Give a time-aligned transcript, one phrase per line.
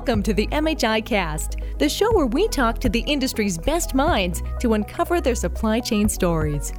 [0.00, 4.42] Welcome to the MHI Cast, the show where we talk to the industry's best minds
[4.60, 6.72] to uncover their supply chain stories.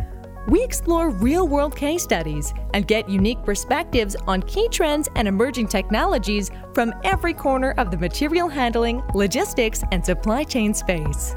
[0.47, 5.67] We explore real world case studies and get unique perspectives on key trends and emerging
[5.67, 11.35] technologies from every corner of the material handling, logistics, and supply chain space.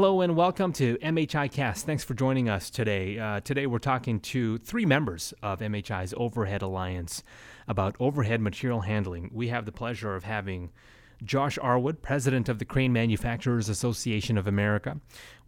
[0.00, 1.84] Hello and welcome to MHI Cast.
[1.84, 3.18] Thanks for joining us today.
[3.18, 7.22] Uh, today we're talking to three members of MHI's Overhead Alliance
[7.68, 9.28] about overhead material handling.
[9.30, 10.70] We have the pleasure of having
[11.22, 14.98] Josh Arwood, president of the Crane Manufacturers Association of America.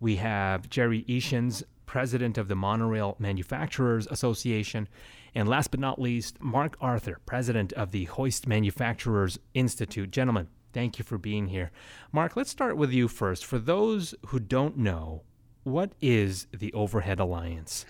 [0.00, 4.86] We have Jerry Eischens, president of the Monorail Manufacturers Association.
[5.34, 10.10] And last but not least, Mark Arthur, president of the Hoist Manufacturers Institute.
[10.10, 11.70] Gentlemen, Thank you for being here.
[12.12, 13.44] Mark, let's start with you first.
[13.44, 15.22] For those who don't know,
[15.64, 17.84] what is the Overhead Alliance?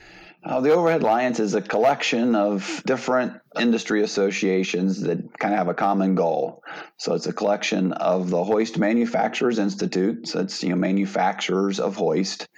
[0.45, 5.69] Uh, the Overhead Alliance is a collection of different industry associations that kind of have
[5.69, 6.65] a common goal.
[6.97, 10.27] So it's a collection of the Hoist Manufacturers Institute.
[10.27, 12.49] So it's you know manufacturers of hoist.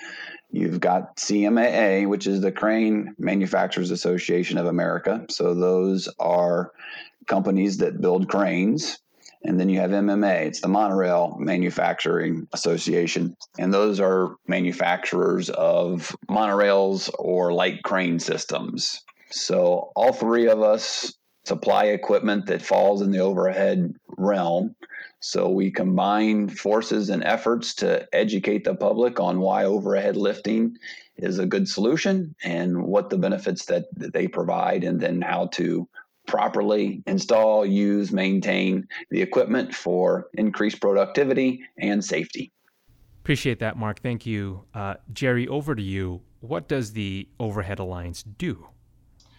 [0.51, 5.27] You've got CMAA, which is the Crane Manufacturers Association of America.
[5.29, 6.71] So those are
[7.27, 8.99] companies that build cranes.
[9.45, 13.37] And then you have MMA, it's the Monorail Manufacturing Association.
[13.59, 19.03] And those are manufacturers of monorails or light crane systems.
[19.31, 21.13] So all three of us
[21.45, 24.75] supply equipment that falls in the overhead realm.
[25.21, 30.77] So we combine forces and efforts to educate the public on why overhead lifting
[31.17, 35.47] is a good solution and what the benefits that, that they provide, and then how
[35.49, 35.89] to
[36.27, 42.53] properly install, use, maintain the equipment for increased productivity and safety.
[43.23, 44.01] Appreciate that, Mark.
[44.01, 44.65] Thank you.
[44.75, 46.21] Uh, Jerry, over to you.
[46.41, 48.69] What does the Overhead Alliance do?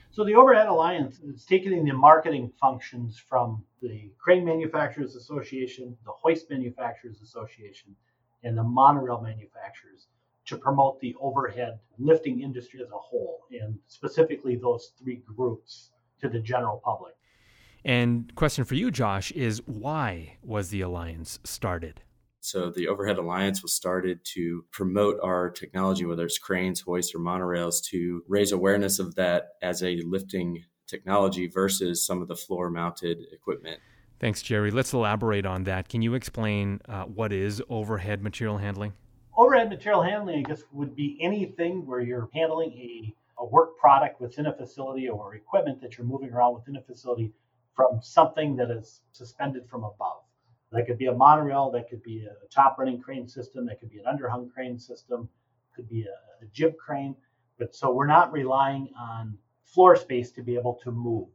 [0.10, 6.12] So, the Overhead Alliance is taking the marketing functions from the Crane Manufacturers Association, the
[6.12, 7.96] Hoist Manufacturers Association,
[8.44, 10.08] and the monorail manufacturers
[10.46, 15.92] to promote the overhead lifting industry as a whole, and specifically those three groups
[16.22, 17.14] to the general public.
[17.84, 22.02] And question for you, Josh, is why was the alliance started?
[22.40, 27.20] So the Overhead Alliance was started to promote our technology, whether it's cranes, hoists, or
[27.20, 32.70] monorails, to raise awareness of that as a lifting technology versus some of the floor
[32.70, 33.80] mounted equipment.
[34.20, 34.72] Thanks, Jerry.
[34.72, 35.90] Let's elaborate on that.
[35.90, 38.94] Can you explain uh, what is overhead material handling?
[39.36, 44.22] Overhead material handling, I guess, would be anything where you're handling a a work product
[44.22, 47.34] within a facility or equipment that you're moving around within a facility
[47.76, 50.22] from something that is suspended from above.
[50.72, 53.90] That could be a monorail, that could be a top running crane system, that could
[53.90, 55.30] be an underhung crane system,
[55.76, 57.16] could be a, a jib crane.
[57.58, 61.28] But so we're not relying on floor space to be able to move.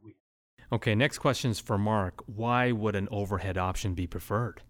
[0.71, 2.23] Okay, next question is for Mark.
[2.25, 4.61] Why would an overhead option be preferred?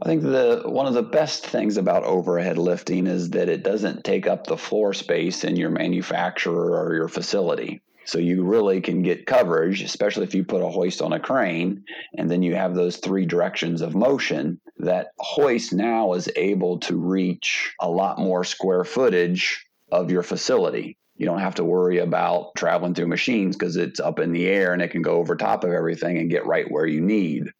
[0.00, 4.04] I think the one of the best things about overhead lifting is that it doesn't
[4.04, 7.82] take up the floor space in your manufacturer or your facility.
[8.04, 11.84] So you really can get coverage, especially if you put a hoist on a crane
[12.18, 14.60] and then you have those three directions of motion.
[14.78, 20.96] That hoist now is able to reach a lot more square footage of your facility.
[21.16, 24.72] You don't have to worry about traveling through machines because it's up in the air
[24.72, 27.52] and it can go over top of everything and get right where you need.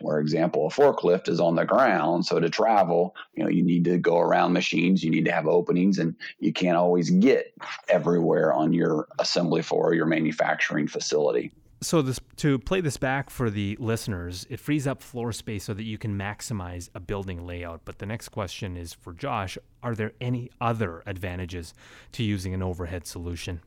[0.00, 2.26] For example, a forklift is on the ground.
[2.26, 5.46] So to travel, you know, you need to go around machines, you need to have
[5.46, 7.52] openings, and you can't always get
[7.88, 11.52] everywhere on your assembly floor or your manufacturing facility.
[11.80, 15.74] So this to play this back for the listeners, it frees up floor space so
[15.74, 17.82] that you can maximize a building layout.
[17.84, 21.74] But the next question is for Josh, are there any other advantages
[22.12, 23.60] to using an overhead solution?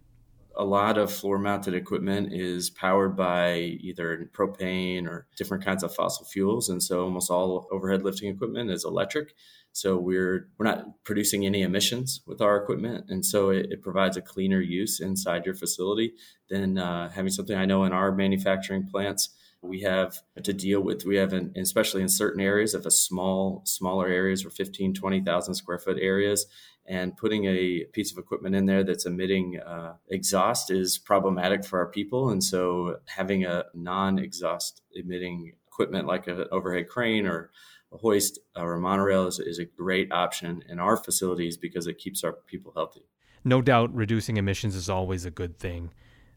[0.56, 5.94] A lot of floor mounted equipment is powered by either propane or different kinds of
[5.94, 6.70] fossil fuels.
[6.70, 9.34] And so almost all overhead lifting equipment is electric.
[9.74, 13.06] So we're we're not producing any emissions with our equipment.
[13.10, 16.14] And so it, it provides a cleaner use inside your facility
[16.52, 19.30] than uh, having something i know in our manufacturing plants
[19.62, 23.62] we have to deal with we have an, especially in certain areas of a small
[23.66, 26.48] smaller areas or 15 20000 square foot areas
[26.86, 31.80] and putting a piece of equipment in there that's emitting uh, exhaust is problematic for
[31.80, 32.30] our people.
[32.30, 37.52] And so having a non exhaust emitting equipment like an overhead crane or
[37.94, 41.98] a hoist or a monorail is, is a great option in our facilities because it
[41.98, 43.06] keeps our people healthy.
[43.44, 45.92] No doubt reducing emissions is always a good thing.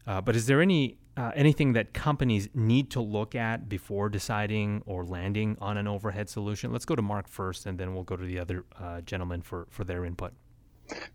[0.07, 4.83] Uh, but is there any uh, anything that companies need to look at before deciding
[4.85, 6.71] or landing on an overhead solution?
[6.71, 9.67] Let's go to Mark first, and then we'll go to the other uh, gentlemen for,
[9.69, 10.33] for their input.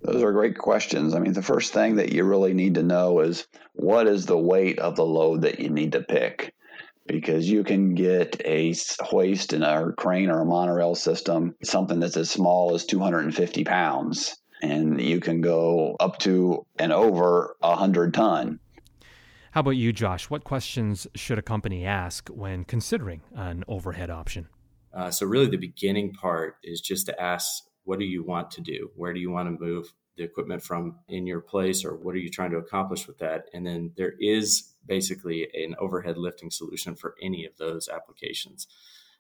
[0.02, 1.14] Those are great questions.
[1.14, 4.38] I mean, the first thing that you really need to know is what is the
[4.38, 6.54] weight of the load that you need to pick?
[7.06, 12.16] Because you can get a hoist and a crane or a monorail system, something that's
[12.16, 18.58] as small as 250 pounds, and you can go up to and over 100 ton.
[19.52, 20.30] How about you, Josh?
[20.30, 24.48] What questions should a company ask when considering an overhead option?
[24.94, 28.60] Uh, so, really, the beginning part is just to ask what do you want to
[28.60, 28.90] do?
[28.94, 32.18] Where do you want to move the equipment from in your place, or what are
[32.18, 33.46] you trying to accomplish with that?
[33.52, 38.68] And then there is basically an overhead lifting solution for any of those applications.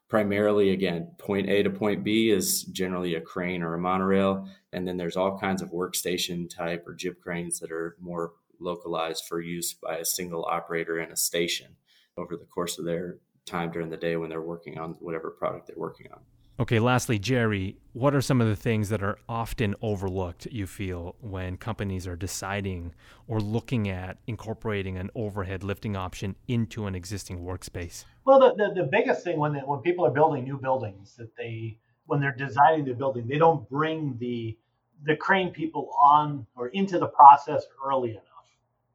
[0.08, 4.48] Primarily, again, point A to point B is generally a crane or a monorail.
[4.72, 9.24] And then there's all kinds of workstation type or jib cranes that are more localized
[9.28, 11.76] for use by a single operator in a station
[12.16, 15.66] over the course of their time during the day when they're working on whatever product
[15.66, 16.20] they're working on.
[16.60, 21.16] Okay, lastly, Jerry, what are some of the things that are often overlooked, you feel,
[21.22, 22.92] when companies are deciding
[23.26, 28.04] or looking at incorporating an overhead lifting option into an existing workspace?
[28.26, 31.34] Well, the, the, the biggest thing when, they, when people are building new buildings, that
[31.34, 34.58] they, when they're designing the building, they don't bring the,
[35.06, 38.24] the crane people on or into the process early enough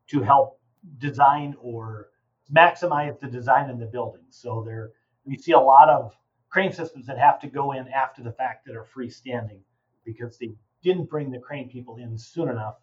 [0.08, 0.60] to help
[1.00, 2.10] design or
[2.54, 4.22] maximize the design in the building.
[4.30, 4.92] So there,
[5.26, 6.16] we see a lot of
[6.50, 9.62] crane systems that have to go in after the fact that are freestanding
[10.06, 10.52] because they
[10.84, 12.76] didn't bring the crane people in soon enough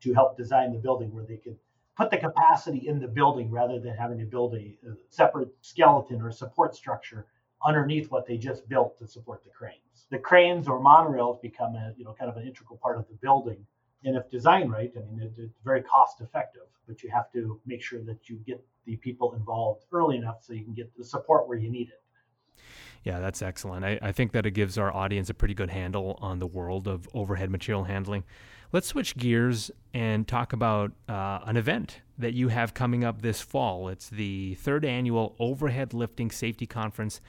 [0.00, 1.56] to help design the building where they could
[1.96, 6.22] put the capacity in the building rather than having to build a, a separate skeleton
[6.22, 7.26] or support structure
[7.64, 10.06] underneath what they just built to support the cranes.
[10.10, 13.14] The cranes or monorails become a you know kind of an integral part of the
[13.14, 13.64] building
[14.04, 17.60] and if designed right, I mean, it, it's very cost effective, but you have to
[17.66, 21.04] make sure that you get the people involved early enough so you can get the
[21.04, 22.02] support where you need it.
[23.04, 23.84] Yeah, that's excellent.
[23.84, 26.86] I, I think that it gives our audience a pretty good handle on the world
[26.86, 28.24] of overhead material handling.
[28.72, 33.42] Let's switch gears and talk about uh, an event that you have coming up this
[33.42, 33.88] fall.
[33.88, 37.20] It's the third annual Overhead Lifting Safety Conference.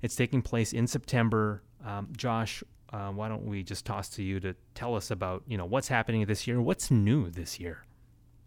[0.00, 1.62] It's taking place in September.
[1.84, 2.62] Um, Josh,
[2.92, 5.88] uh, why don't we just toss to you to tell us about you know what's
[5.88, 7.84] happening this year, what's new this year?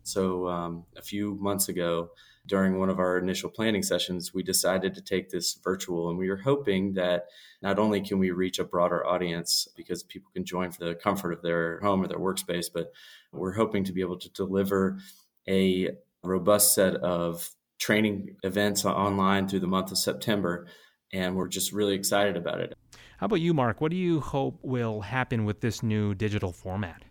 [0.03, 2.11] So um, a few months ago,
[2.47, 6.29] during one of our initial planning sessions, we decided to take this virtual, and we
[6.29, 7.25] were hoping that
[7.61, 11.31] not only can we reach a broader audience because people can join for the comfort
[11.31, 12.91] of their home or their workspace, but
[13.31, 14.97] we're hoping to be able to deliver
[15.47, 15.89] a
[16.23, 20.67] robust set of training events online through the month of September.
[21.13, 22.75] And we're just really excited about it.
[23.19, 23.81] How about you, Mark?
[23.81, 27.03] What do you hope will happen with this new digital format?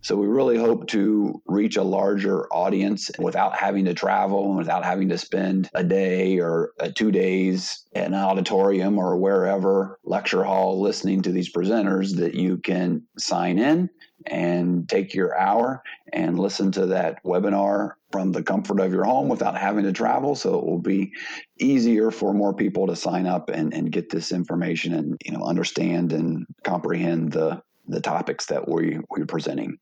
[0.00, 4.84] So we really hope to reach a larger audience without having to travel and without
[4.84, 10.44] having to spend a day or uh, two days in an auditorium or wherever lecture
[10.44, 13.90] hall listening to these presenters that you can sign in
[14.24, 19.28] and take your hour and listen to that webinar from the comfort of your home
[19.28, 20.34] without having to travel.
[20.34, 21.12] So it will be
[21.60, 25.44] easier for more people to sign up and, and get this information and you know
[25.44, 29.76] understand and comprehend the the topics that we we're presenting.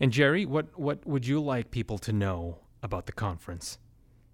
[0.00, 3.76] And Jerry, what what would you like people to know about the conference?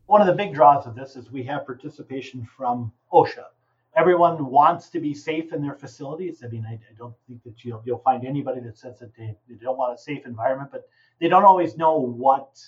[0.06, 3.46] One of the big draws of this is we have participation from OSHA,
[3.96, 6.44] everyone wants to be safe in their facilities.
[6.44, 9.34] I mean, I, I don't think that you'll, you'll find anybody that says that they,
[9.48, 12.62] they don't want a safe environment, but they don't always know what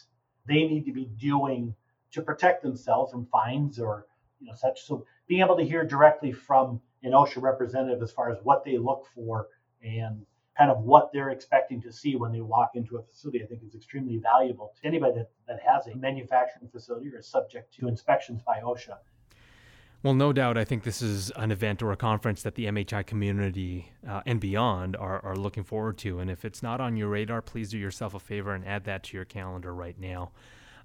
[0.48, 1.74] they need to be doing
[2.12, 4.06] to protect themselves from fines or
[4.40, 4.84] you know such.
[4.86, 8.78] So being able to hear directly from an OSHA representative as far as what they
[8.78, 9.48] look for
[9.82, 10.24] and
[10.56, 13.62] kind of what they're expecting to see when they walk into a facility, I think
[13.62, 17.86] is extremely valuable to anybody that, that has a manufacturing facility or is subject to
[17.86, 18.96] inspections by OSHA.
[20.02, 20.56] Well, no doubt.
[20.56, 24.38] I think this is an event or a conference that the MHI community uh, and
[24.38, 26.20] beyond are, are looking forward to.
[26.20, 29.02] And if it's not on your radar, please do yourself a favor and add that
[29.04, 30.30] to your calendar right now.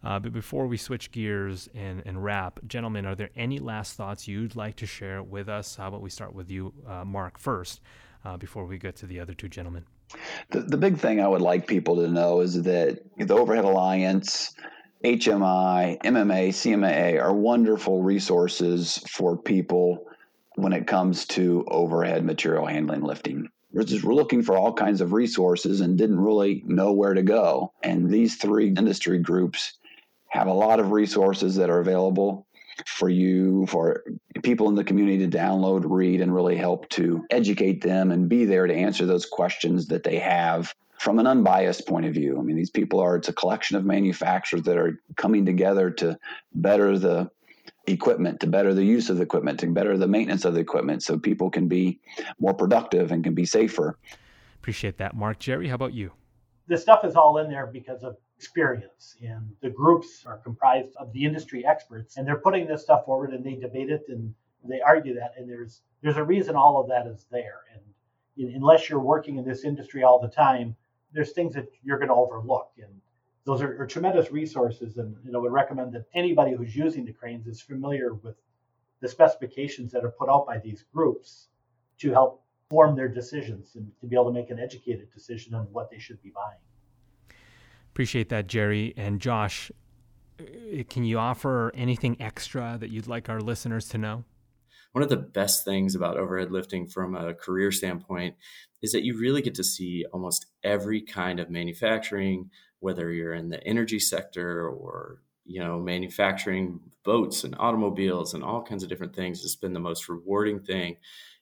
[0.03, 4.27] Uh, but before we switch gears and, and wrap, gentlemen, are there any last thoughts
[4.27, 5.75] you'd like to share with us?
[5.75, 7.81] How about we start with you, uh, Mark, first,
[8.25, 9.85] uh, before we get to the other two gentlemen?
[10.49, 14.55] The, the big thing I would like people to know is that the Overhead Alliance
[15.03, 20.07] HMI, MMA, CMAA are wonderful resources for people
[20.55, 23.49] when it comes to overhead material handling lifting.
[23.73, 27.73] We're just looking for all kinds of resources and didn't really know where to go.
[27.83, 29.73] And these three industry groups
[30.29, 32.47] have a lot of resources that are available
[32.85, 34.03] for you, for
[34.41, 38.45] people in the community to download, read, and really help to educate them and be
[38.45, 42.39] there to answer those questions that they have from an unbiased point of view.
[42.39, 46.17] I mean, these people are, it's a collection of manufacturers that are coming together to
[46.55, 47.29] better the
[47.87, 51.03] equipment, to better the use of the equipment, to better the maintenance of the equipment
[51.03, 51.99] so people can be
[52.39, 53.99] more productive and can be safer.
[54.61, 55.39] Appreciate that, Mark.
[55.39, 56.13] Jerry, how about you?
[56.67, 61.11] The stuff is all in there because of experience, and the groups are comprised of
[61.11, 64.33] the industry experts, and they're putting this stuff forward, and they debate it and
[64.63, 68.89] they argue that, and there's there's a reason all of that is there, and unless
[68.89, 70.77] you're working in this industry all the time,
[71.13, 72.91] there's things that you're going to overlook, and
[73.45, 77.13] those are, are tremendous resources, and you know, would recommend that anybody who's using the
[77.13, 78.35] cranes is familiar with
[79.01, 81.49] the specifications that are put out by these groups
[81.99, 85.65] to help form their decisions and to be able to make an educated decision on
[85.71, 86.57] what they should be buying.
[87.91, 89.71] Appreciate that, Jerry and Josh.
[90.39, 94.23] Uh, can you offer anything extra that you'd like our listeners to know?
[94.93, 98.35] One of the best things about overhead lifting from a career standpoint
[98.81, 103.49] is that you really get to see almost every kind of manufacturing, whether you're in
[103.49, 109.15] the energy sector or you know manufacturing boats and automobiles and all kinds of different
[109.15, 109.43] things.
[109.43, 110.97] It's been the most rewarding thing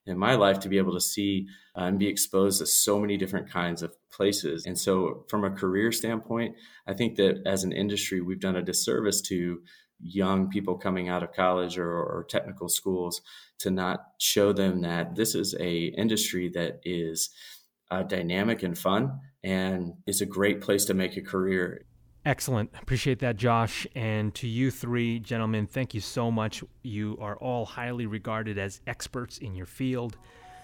[0.05, 1.47] in my life to be able to see
[1.77, 4.65] uh, and be exposed to so many different kinds of places.
[4.65, 6.55] And so, from a career standpoint,
[6.87, 9.61] I think that as an industry, we've done a disservice to
[10.03, 13.21] young people coming out of college or, or technical schools
[13.59, 17.29] to not show them that this is a industry that is
[17.91, 21.83] uh, dynamic and fun and is a great place to make a career
[22.25, 22.69] Excellent.
[22.79, 23.87] Appreciate that, Josh.
[23.95, 26.63] And to you three gentlemen, thank you so much.
[26.83, 30.17] You are all highly regarded as experts in your field.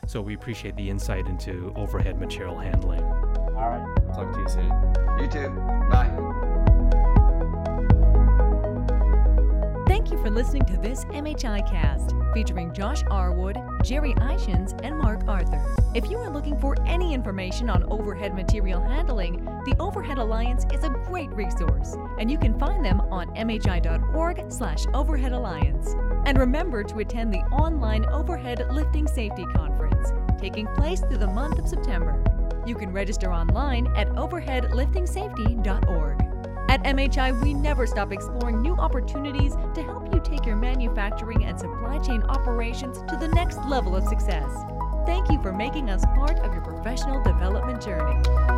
[0.06, 3.02] So we appreciate the insight into overhead material handling.
[3.02, 4.14] All right.
[4.14, 4.72] Talk to you soon.
[5.20, 5.50] You too.
[5.90, 6.27] Bye.
[10.38, 15.66] Listening to this MHI cast featuring Josh Arwood, Jerry Eischens, and Mark Arthur.
[15.96, 20.84] If you are looking for any information on overhead material handling, the Overhead Alliance is
[20.84, 25.96] a great resource, and you can find them on mhi.org slash overhead alliance.
[26.28, 31.58] And remember to attend the online Overhead Lifting Safety Conference, taking place through the month
[31.58, 32.24] of September.
[32.64, 36.27] You can register online at overheadliftingsafety.org.
[36.70, 41.58] At MHI, we never stop exploring new opportunities to help you take your manufacturing and
[41.58, 44.52] supply chain operations to the next level of success.
[45.06, 48.57] Thank you for making us part of your professional development journey.